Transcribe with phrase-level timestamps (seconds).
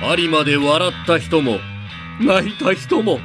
[0.00, 1.58] 有馬で笑った人も
[2.20, 3.18] 泣いた人も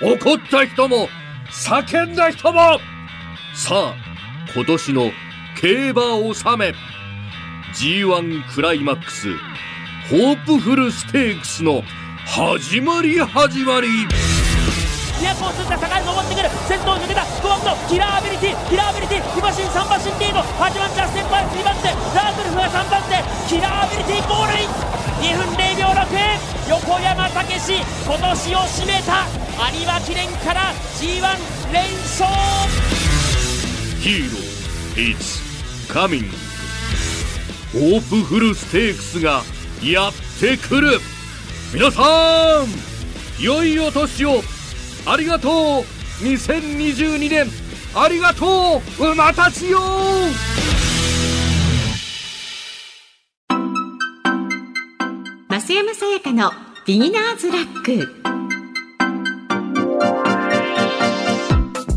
[0.00, 1.08] 怒った人も
[1.50, 2.78] 叫んだ人も。
[3.52, 3.94] さあ
[4.54, 5.10] 今年の
[5.60, 6.72] 競馬納め。
[7.74, 9.28] G1 クライマックス
[10.08, 11.82] ホープフルステークスの
[12.26, 13.88] 始まり始まり。
[15.18, 16.48] 飛躍をすんだ高い登ってくる。
[16.66, 17.22] 先頭抜けた。
[17.22, 19.22] 5番とキラーアビリティキラーアビリティ。
[19.34, 23.18] 2馬身3馬身リード8番ジャスティンパイス2番手ラートルフが3番手。
[23.50, 24.59] キラーアビリティゴール
[27.00, 29.26] 山武史今年を締めた
[29.76, 32.28] 有馬記念から G1 連勝。
[34.00, 35.40] ヒーロー It's
[35.88, 36.30] coming.
[37.72, 39.42] ホープフルステークスが
[39.82, 40.98] やってくる。
[41.72, 44.42] 皆さん良いお年を。
[45.06, 45.52] ありがとう。
[46.24, 47.46] 2022年
[47.94, 49.12] ありがとう。
[49.12, 49.80] 馬たちよ。
[55.48, 57.92] 増山さやかのビギナーズラック。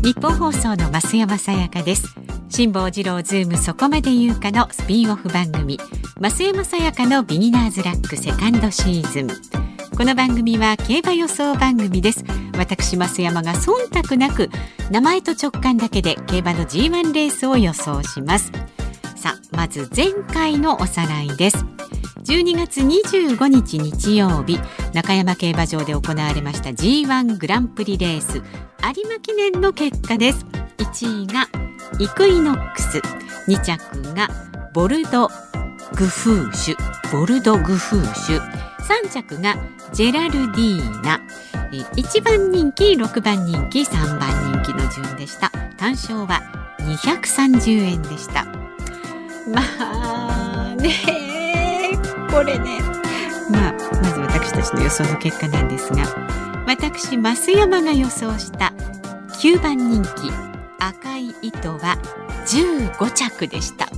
[0.04, 2.14] ニッポン放送の増山さやかです。
[2.48, 5.80] 辛坊治郎ズームそこまで言うかのスピンオフ番組。
[6.20, 9.26] 増山さやかのビギナーズラックセカンドシーズン。
[9.96, 12.24] この番組は競馬予想番組です。
[12.56, 14.48] 私増山が忖度なく
[14.92, 18.52] 名前と直感だけで競馬の G1 レースを予想します。
[19.16, 21.66] さあまず前回のおさらいです。
[22.24, 24.58] 12月25日日曜日
[24.94, 28.38] 中山競馬場で行われました G1 グランプリレース。
[28.38, 28.42] 有
[29.04, 30.46] 馬記念の結果です。
[30.78, 31.48] 1位が
[31.98, 33.02] イクイノックス。
[33.46, 34.28] 2着が
[34.72, 35.28] ボルド
[35.96, 36.76] グフーシュ。
[37.12, 38.40] ボルドグフーシュ。
[39.04, 39.56] 3着が
[39.92, 41.20] ジェラルディーナ。
[41.72, 45.50] 1番人気6番人気3番人気の順でした。
[45.76, 46.40] 単勝は
[46.78, 48.46] 230円でした。
[49.46, 49.60] ま
[50.70, 51.33] あね
[52.34, 52.80] これね。
[53.48, 56.02] まあまず私たちの予想の結果なんですが
[56.66, 58.72] 私増山が予想した
[59.40, 60.32] 9番人気
[60.80, 61.96] 赤い糸は
[62.46, 63.88] 15着でした。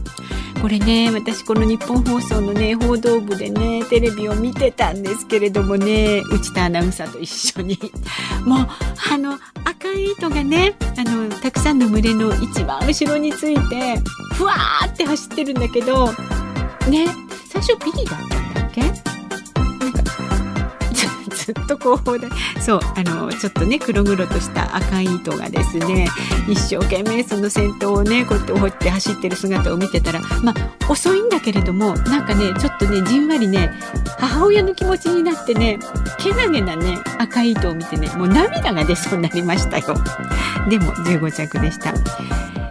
[0.61, 7.79] これね私この日本放送のね報道部でねテレビを見てたんですけれどもね内田アナウンサーと一緒に。
[8.45, 8.69] もう
[9.13, 13.99] あの赤い糸がねあのたくさんの群れの一番後ろについて
[14.35, 16.13] ふわーって走ってるんだけど
[16.89, 17.26] ね
[17.63, 18.83] 最初ビリだったんだっけ？
[18.83, 18.93] なん
[19.93, 20.03] か
[21.35, 22.29] ずっと後方で
[22.61, 26.07] そうあのちょっとね黒々とした赤い糸がですね
[26.49, 33.73] 一生懸命その先頭をねこうやって追って走ってる姿を見てたらまあ遅いんだけれどもなんかねちょっとねじんわりね
[34.19, 35.79] 母親の気持ちになってね
[36.19, 39.95] けなげなね赤い糸を見てねもう涙が出そうになりましたよ。
[40.69, 41.95] でも15着でした。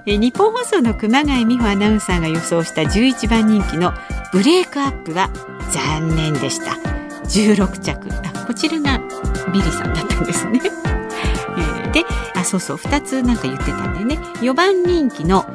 [0.08, 3.92] え日本放送の熊谷美穂アナウンサーが予想した11番人気の
[4.36, 5.30] ブレイクアップは
[5.72, 6.74] 残念でした。
[7.24, 8.10] 16着。
[8.12, 9.00] あこちらが
[9.54, 10.60] ビリさんだったんですね、
[11.58, 14.20] えー、であそうそう2つなんか言ってたんでね。
[14.42, 15.46] 4番人気の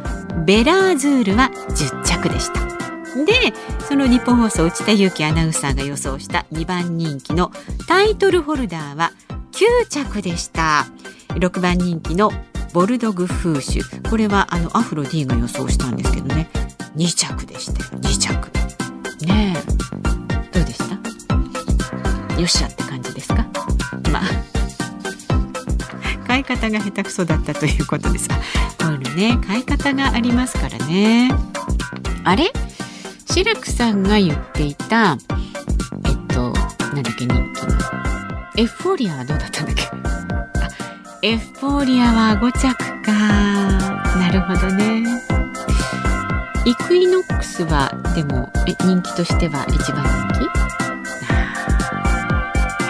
[0.46, 2.60] ベラーズールは10着でした。
[3.26, 3.52] で
[3.86, 7.52] その日本放送内田裕樹アナウンサーが予想した2番人気の
[7.86, 9.12] タイトルホルダーは
[9.52, 10.86] 9着でした。
[11.34, 12.32] 6番人気の
[12.72, 16.48] ボルドグフーシュこれはあのアフロ D が予想したんですけどね。
[16.97, 18.00] 2着でしたよ。
[18.00, 18.59] 2着。
[19.26, 19.60] ねえ。
[20.53, 20.94] どうでした？
[22.41, 23.47] よっしゃって感じですか？
[24.12, 24.22] まあ。
[26.26, 28.28] 買い方が下手くそだったということです。
[28.28, 28.34] こ
[28.88, 31.30] ういうのね買い方がありますからね。
[32.25, 32.53] あれ？
[33.26, 35.16] 志らくさんが言っていた
[36.06, 36.53] えっと
[36.94, 37.78] なんだっけ人気の。
[38.56, 39.75] エフフォーリアはどうだったんだっ
[41.20, 41.28] け？
[41.28, 43.12] エフフォーリアは5着か。
[44.19, 45.04] なるほどね。
[46.64, 50.50] イクイノックスはでもえ人気としては一番人気や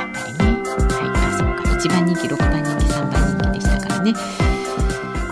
[0.06, 0.44] っぱりね。
[0.88, 1.62] はいあそうか。
[1.76, 4.14] 1番人気6番人気3番人気でしたからね。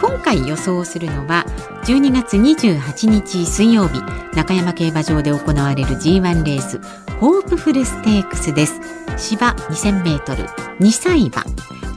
[0.00, 1.44] 今回予想するのは
[1.84, 4.02] 12月28日水曜日
[4.36, 6.80] 中山競馬場で行われる G1 レース
[7.18, 8.80] ホープフルステークスです。
[9.16, 10.46] 芝 2000m
[10.80, 11.42] 2歳馬。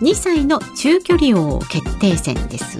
[0.01, 2.79] 2歳の中距離王決定戦です。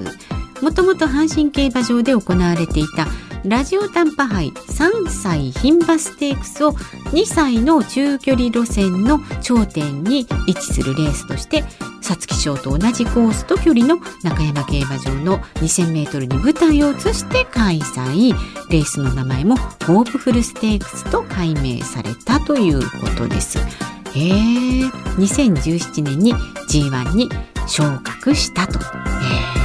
[0.62, 3.08] もともと阪神競馬場で行われていた
[3.46, 11.64] ラジオ短波杯3歳牝馬ステークスを2歳の中距離路線の頂点に位置するレースとして
[12.02, 18.34] 皐月賞と同じコースと距離の中山競馬場の 2000m に舞台を移して開催。
[18.70, 23.58] レースの名前もホープフルステークスと改名されたということです。
[23.58, 24.86] へえ
[25.18, 27.30] 2017年に G1 に
[27.68, 28.80] 昇格したと。
[28.80, 28.82] へ
[29.58, 29.61] え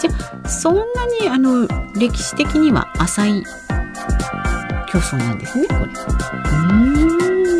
[0.00, 0.82] じゃそんな
[1.20, 3.44] にあの歴史的には浅い
[4.90, 5.80] 競争なんですねこれ。
[5.80, 5.86] う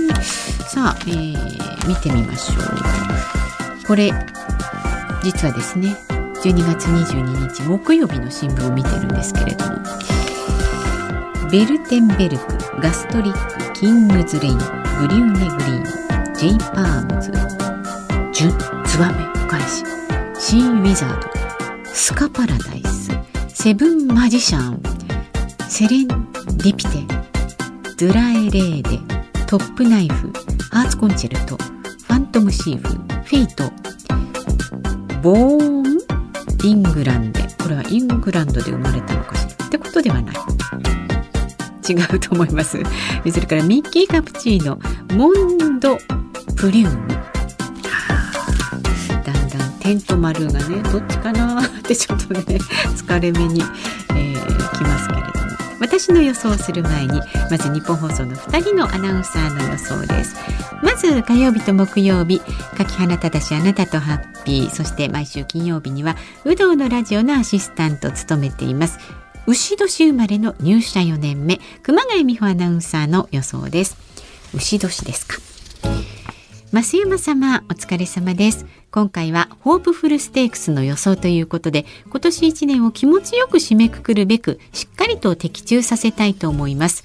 [0.07, 0.09] ん。
[0.67, 3.87] さあ、えー、見てみましょう。
[3.87, 4.11] これ
[5.23, 5.97] 実はですね
[6.43, 9.81] 12月22日木曜日の新聞を見てるんですけれども。
[11.51, 17.33] ヴェルテンベルクガストリックキングズレイングリューネグリーンジェイパームス
[18.33, 19.85] ジュンツバメガエシ。
[20.39, 21.40] シーウィザード。
[21.93, 23.11] スカパラダイス
[23.49, 24.83] セブンマジシャン
[25.69, 26.91] セレンディピティ
[27.99, 28.99] ドゥラエレーデ
[29.47, 30.33] トップナイフ
[30.71, 33.71] ハーツコンチェルトファントムシーフフェイト
[35.23, 36.01] ボーン
[36.63, 39.67] イングランデこれはイングランドで生まれたのかしら。
[39.67, 40.37] ってことではない。
[41.89, 42.79] 違うと思います。
[43.33, 44.79] それからミッキーカプチーノ
[45.15, 45.97] モンド
[46.57, 47.20] プリューム。
[49.83, 51.61] だんだんテント丸がねどっちかな？
[51.63, 52.41] ってちょっとね
[52.97, 53.63] 疲れ目に、
[54.15, 55.31] えー、きますけれども。
[55.81, 60.37] 私の予想する前にまず日本放送の2人のアナウンサーの予想です。
[60.83, 62.41] まず火曜日と木曜日
[62.77, 64.71] 柿花忠あなたとハッピー。
[64.71, 68.99] そして毎週金曜日には有働のラジオのアシスタントを務めています。
[69.47, 73.97] 牛年生まれの入社4年目熊谷美穂アナウンサーの予想です。
[74.55, 75.39] 牛年ですか？
[76.73, 78.65] 増山様お疲れ様です。
[78.93, 87.03] 今回はホープフルステークスの予想ということで今年1年を気持ちよく締めくくるべくしっかりと的中させたいと思います。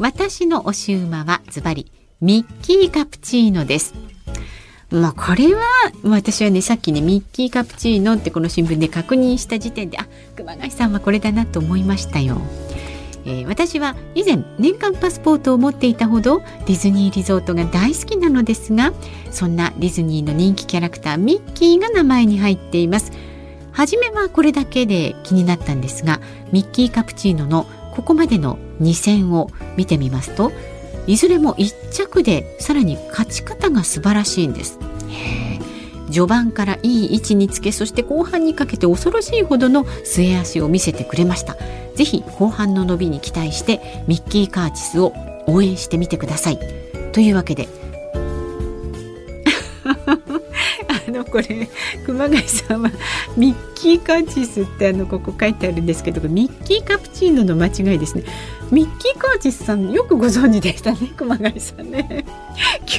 [0.00, 3.94] 私の推し馬はズバリミッキーカプチーノです。
[4.90, 5.62] まあこれは
[6.02, 12.40] 私はねさっきねミッキーカプチーノってこの新聞で確認した時点であ熊谷さんはこれだなと思いましたよ。
[13.26, 18.92] えー、私は以前年間パスポートを持っていたほどディズニーリゾートが大好きなのですが
[19.30, 23.12] そんなディズニーの人気キャラクターミッキーが名前に入っています。
[23.72, 26.20] 初めはこれだけで気になったんですが
[26.52, 30.52] ミッキーカプチーノのここまでの2戦を見てみますと
[31.08, 34.78] いずれも1着でさらに勝ち方が素晴らしいんです。
[36.14, 41.56] 序盤からいい位置につけそして後半にかけて恐ろしいほどの末脚を見せてくれました。
[41.96, 45.12] ぜひ後半の伸びに期待してミッキー・カーチスを
[45.46, 46.58] 応援してみてください。
[47.12, 47.68] というわけで。
[51.06, 51.68] あのこれ
[52.06, 52.90] 熊谷さんは
[53.36, 58.24] ミッキーカーチスってあのここ書いてあるんですけどミッキーカプチーノの間違いですね。
[58.70, 62.24] ミッキー・カーチスさんよくご存知でしたね熊谷さんね。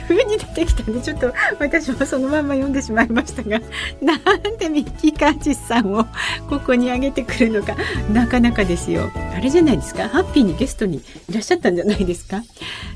[0.08, 3.60] 急に出てきたんでちょっと私はそのまま読んでしまいましたが
[4.02, 6.06] なんでミッキー・カーチスさんを
[6.50, 7.76] ここに上げてくるのか
[8.12, 9.12] なかなかですよ。
[9.36, 10.08] あれじゃないですか？
[10.10, 10.98] ハッピーにゲストに
[11.30, 12.44] いらっしゃったんじゃないですか？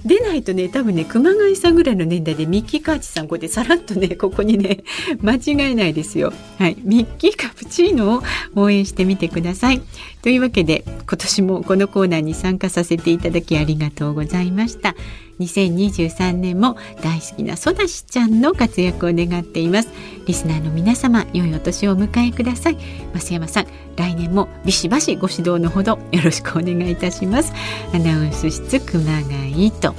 [0.05, 4.79] 出ないとね多分ね熊谷さんぐらいの年代でミッキー・カーチスさんこうやってさらっとねここにね
[5.21, 6.33] 間違いないですよ。
[6.57, 6.77] はい。
[6.83, 8.23] ミッキー・カプチーノを
[8.55, 9.81] 応援してみてください。
[10.21, 14.95] というわけで今年もこのコーナーに参加させていただきありがとうございました。
[15.39, 19.89] 2023年も大好きなソダシちゃんの活躍を願っています。
[20.25, 22.77] リスナーの皆様良いお年をお迎えください。
[23.13, 27.53] 増山さん来年もビシバシご指導のほどよろしくお願いいたします。
[27.93, 29.95] アナウンス室熊谷と。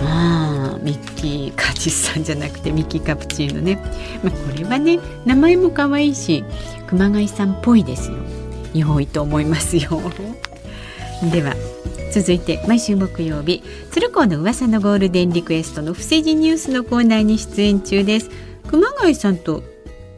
[0.00, 3.80] あミッキーカチスさんじゃなくてミッキーカプチーノね、
[4.22, 6.44] まあ、これはね名前も可愛いし
[6.86, 8.16] 熊谷さんっぽいですよ。
[8.74, 10.00] 良いと思いますよ。
[11.32, 11.56] では
[12.12, 18.30] 続いて毎週木曜日鶴子の噂のゴールデンリクエストの不正事ニュースのコーナーに出演中です。
[18.68, 19.62] 熊谷さんと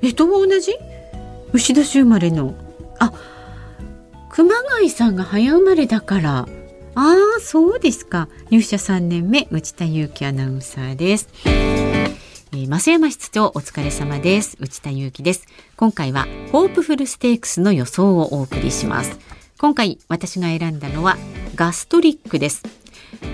[0.03, 0.73] えと同じ？
[1.53, 2.55] 牛年生まれの。
[2.99, 3.12] あ
[4.31, 6.49] 熊谷さんが早生まれだから。
[6.95, 8.29] ああそうですか。
[8.50, 11.29] 入社3年目内田裕樹アナウンサーです。
[11.45, 14.57] えー、増山室長お疲れ様です。
[14.61, 15.47] 内田裕樹です。
[15.76, 19.19] 今回はホープフルステークスの予想をお送りします。
[19.61, 21.19] 今回私が選んだのは
[21.55, 22.62] ガストリックです。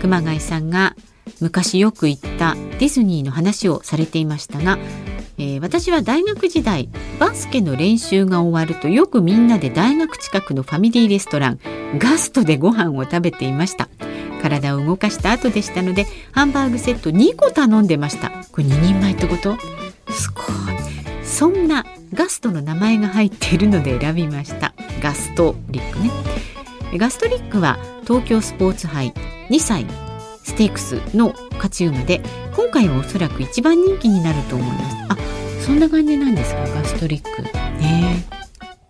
[0.00, 0.96] 熊谷さんが
[1.40, 4.76] 昔よく行ったディズニーの話をされていましたが、
[5.38, 6.88] えー、私は大学時代
[7.20, 11.60] バスケの練習が終わるとよくみんなで大学近くのファミリーレストラン
[11.96, 13.88] ガストでご飯を食べていました。
[14.42, 18.30] 体を動かした後でしたのでハンバーグセット2個頼んでました。
[18.50, 19.56] これ2人前ってこと？
[20.12, 20.44] すごい。
[21.22, 24.74] そんなガストの名前が入っているので選びました。
[25.06, 26.10] ガストリックね。
[26.98, 29.12] ガストリックは東京スポーツ杯
[29.50, 29.86] 2歳
[30.42, 32.20] ステークスの勝ち馬で
[32.56, 34.96] 今回はおそらく一番人気になると思います。
[35.10, 35.16] あ
[35.64, 37.42] そんな感じなんですかガストリック
[37.80, 38.24] ね。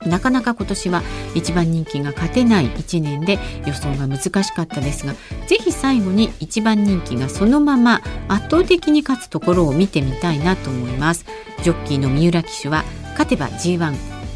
[0.06, 1.02] なかなか今年は
[1.34, 5.12] 一番人気が勝てない1年で予想が難しかったですが
[5.46, 11.26] ぜひ最後に一番人気がそのまま圧倒的に勝つところを見てみたいなと思います。
[11.62, 13.92] ジョッキーの三浦騎手は勝てば G1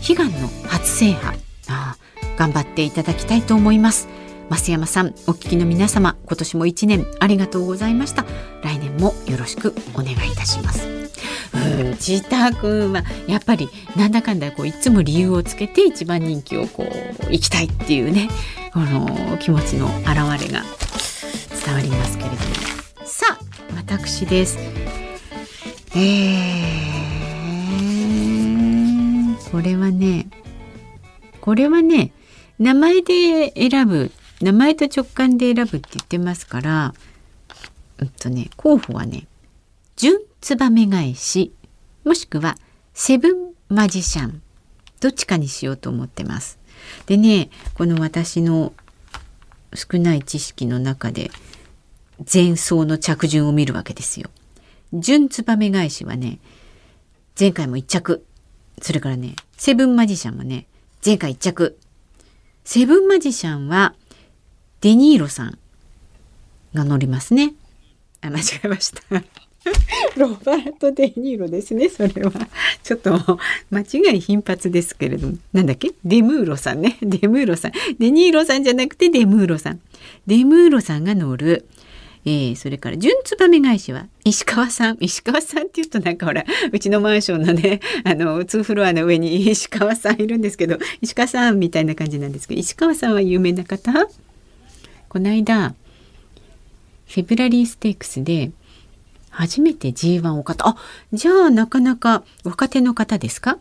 [0.06, 1.49] 悲願の初制覇。
[1.70, 1.96] あ
[2.36, 4.08] 頑張っていただきたいと思います。
[4.50, 8.24] 増山さんお聞きの皆様今年も一年ありがとうございました。
[8.62, 10.88] 来年もよろしくお願いいたします。
[11.52, 16.86] 藤田君はやっぱりなんだかんだこういつも理由をつけて一番人気をこう
[17.30, 18.28] 行きたいっていうね
[18.72, 20.62] この気持ちの表れが
[21.64, 22.40] 伝わりますけれども。
[23.04, 23.38] さあ
[23.76, 24.58] 私です。
[25.94, 30.26] えー、これはね
[31.40, 32.12] これはね
[32.58, 36.94] 名前で選ぶ名前と直感で選ぶって言ってますから
[37.98, 39.26] うんとね候補はね
[39.96, 41.52] 純ツバメ返し
[42.04, 42.56] もしくは
[42.94, 44.42] セブンマジシャン
[45.00, 46.58] どっちかにしようと思ってます。
[47.06, 48.72] でねこの私の
[49.74, 51.30] 少ない知識の中で
[52.30, 54.30] 前奏の着順を見るわけですよ。
[54.92, 56.38] 純ツバメ返しはね
[57.38, 58.24] 前回も1着
[58.82, 60.66] それからねセブンマジシャンもね
[61.04, 61.78] 前回1着。
[62.64, 63.94] セブンマジシャンは
[64.82, 65.58] デニーロさん
[66.74, 67.54] が乗りますね。
[68.20, 69.00] あ、間違えました。
[70.16, 71.88] ロバート・デ・ニーロですね。
[71.88, 72.32] それは。
[72.82, 73.38] ちょっと
[73.70, 75.38] 間違い頻発ですけれども。
[75.52, 75.92] なんだっけ？
[76.04, 76.98] デムーロさんね。
[77.02, 77.72] デムーロさん。
[77.98, 79.80] デニーロさんじゃなくてデムーロさん。
[80.26, 81.66] デムーロさんが乗る
[82.26, 93.92] えー、それから純ツバメ返しは石川さん石川さんっていうとなんかほらうちのマンションのねあの2フロアの上に石川さんいるんですけど石川さんみたいな感じなんですけど石川さんは有名な方？
[95.08, 95.74] この間
[97.06, 98.52] フェブラリーステークスで
[99.30, 100.68] 初めて G1 を買った。
[100.68, 100.76] あ、
[101.12, 103.58] じゃあなかなか若手の方ですか？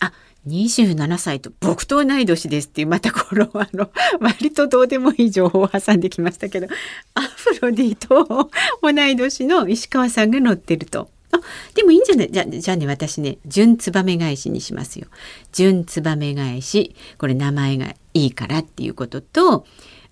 [0.00, 0.12] あ
[0.48, 6.66] 27歳と僕と同い年ですっていうまたこのあの 割とどうでもいい情報を挟んできましたけど
[7.14, 8.50] アフロディと
[8.82, 11.10] 同い年の石川さんが乗ってると。
[11.32, 11.38] あ
[11.74, 12.28] でもいいんじゃない？
[12.32, 15.06] じゃじゃあね私ね純ツバメ返しにしますよ。
[15.52, 19.64] 純ツバメ返しこれ名前がいいからっていうことと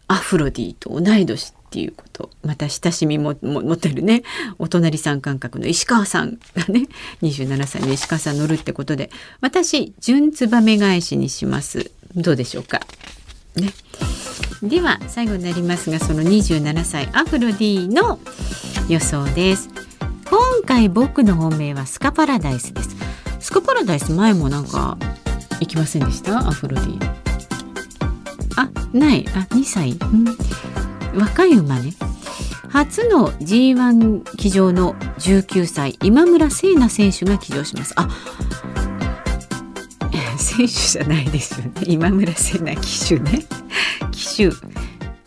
[0.06, 2.30] アフロディと同い年っていうこと。
[2.42, 4.22] また親しみも持ってるね。
[4.58, 6.88] お隣さん感覚の石川さんがね
[7.20, 9.10] 27歳の石川さん乗るってことで。
[9.42, 11.90] 私純ツバメ返しにします。
[12.16, 12.80] どうでしょうか。
[13.54, 13.72] ね。
[14.62, 18.18] では最後になりますがその27歳アフロディの
[18.88, 19.68] 予想です。
[20.24, 22.96] 今回僕の本命はスカパラダイスです。
[23.40, 24.96] スカパラダイス前もなんか
[25.60, 26.38] 行きませんでした？
[26.38, 27.14] アフロディ。
[28.56, 29.24] あない。
[29.28, 30.24] あ2歳、うん。
[31.14, 31.92] 若い馬ね。
[32.70, 37.94] 初の G1 騎乗の19歳今村聖奈選手が騎乗します。
[37.96, 38.08] あ
[40.36, 41.72] 選手じゃないですよね。
[41.86, 43.44] 今村聖奈騎手ね。
[44.12, 44.50] 騎手。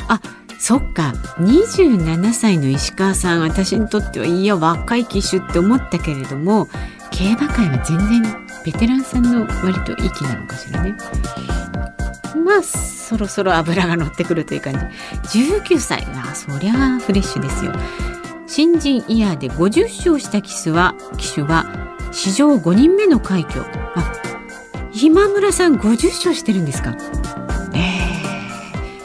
[0.08, 0.22] あ
[0.60, 1.14] そっか。
[1.40, 6.68] 27歳の石川さん私にとってはいや若い騎手って思ったけれども
[7.10, 8.24] 競馬界は全然
[8.64, 10.96] ベテランさんの割と息なのかしらね。
[12.60, 15.40] あそろそろ脂が乗ってくるという感じ。
[15.40, 16.06] 19歳。
[16.14, 17.74] あそりゃフレッシュですよ。
[18.48, 21.66] 新人イヤーで50勝した騎手は騎手は
[22.12, 23.64] 史上5人目の快挙。
[23.96, 24.12] あ
[24.94, 26.98] 今村さん50勝してるんですか？
[27.74, 28.12] え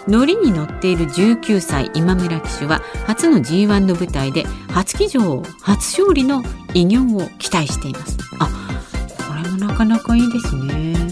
[0.06, 6.42] ー、乗りに乗っている19歳今村騎手は初の G1 の舞台で初騎乗初勝利の
[6.74, 8.18] 偉業を期待しています。
[8.40, 8.48] あ
[9.28, 11.05] これもなかなかいいですね。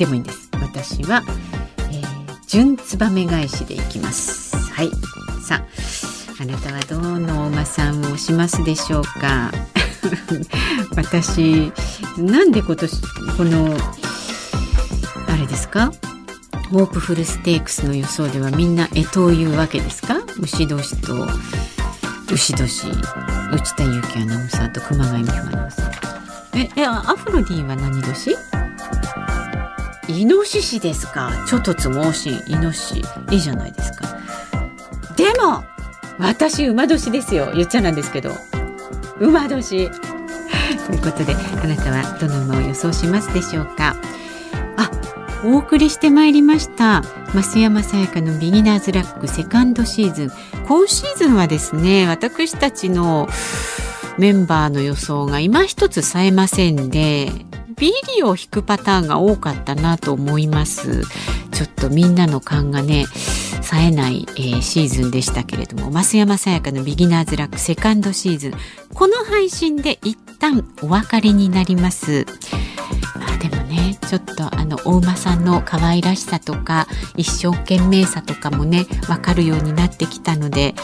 [0.00, 0.48] でもいいんです。
[0.62, 1.22] 私は、
[1.92, 4.56] えー、純ツバメ返しでいきます。
[4.72, 4.90] はい。
[5.46, 9.52] さああなたはどのお馬さんをしますでしょうか？
[10.96, 11.70] 私
[12.16, 12.96] なんで今年
[13.36, 13.76] この
[15.28, 15.92] あれですか？
[16.70, 20.16] ホープフルステークスの予想ではみんな干支を言うわけですか？
[20.40, 21.28] 牛年と
[22.32, 22.86] 牛年
[23.52, 25.90] 内田裕樹アナウンサーと熊谷美穂アナウンサー。
[26.54, 28.34] ええアフロディは何年？
[30.10, 31.44] イノシシですか？
[31.48, 33.04] ちょっとつ猛進、イノシシ。
[33.30, 34.18] いいじゃないですか。
[35.16, 35.64] でも、
[36.18, 37.52] 私、馬年ですよ。
[37.54, 38.34] 言っちゃなんですけど。
[39.18, 39.90] 馬年。
[40.86, 43.96] ということで、あなたはどの馬を予想しますでしょうか？
[44.76, 44.90] あ、
[45.44, 47.02] お送りしてまいりました。
[47.32, 50.32] 増山さやかのビギナーズラックセカンドシーズン。
[50.66, 53.28] 今シーズンはですね、私たちの
[54.18, 57.30] メンバーの予想が今一つ冴えませんで、
[57.80, 61.02] ビリを引くパターンが多かったなと思います。
[61.50, 63.06] ちょっとみんなの勘がね
[63.62, 65.90] 冴えない、えー、シーズンでしたけれども。
[65.90, 68.52] 増山さやかのビギナーズラックセカンドシーズン。
[68.92, 72.26] この配信で一旦お別れになります。
[73.14, 80.74] あでもねちょっとあのお馬さんの可愛らしさとか一生懸命さとかもね分かるようになってきたので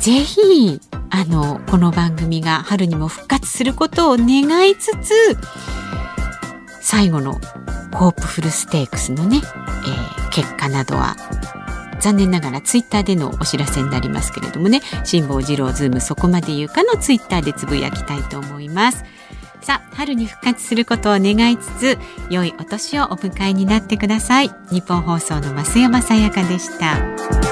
[0.00, 5.36] ぜひあのこの番組が春にも復活することを願いつつ
[6.90, 7.34] 最後の
[7.94, 11.14] ホープフルステークスのね、えー、結果などは
[12.00, 19.04] 残念ながらツイッターでのお知らせになりますけれどもね辛坊治郎ズームそこまで言うかのツイッターでつぶやきたいと思います。
[19.60, 24.50] さあ春に復活することを願いつつ良いお年をお迎えになってください。
[24.72, 27.49] 日本放送の増山さやかでした。